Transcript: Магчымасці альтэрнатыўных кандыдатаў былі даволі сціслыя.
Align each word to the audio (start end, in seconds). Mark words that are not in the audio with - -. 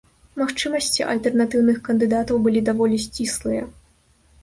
Магчымасці 0.41 1.05
альтэрнатыўных 1.11 1.77
кандыдатаў 1.91 2.43
былі 2.49 2.67
даволі 2.73 2.97
сціслыя. 3.09 3.73